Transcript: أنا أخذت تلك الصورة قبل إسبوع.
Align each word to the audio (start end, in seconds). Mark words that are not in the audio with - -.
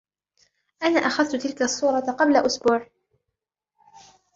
أنا 0.83 0.99
أخذت 0.99 1.35
تلك 1.35 1.61
الصورة 1.61 1.99
قبل 2.11 2.37
إسبوع. 2.37 2.87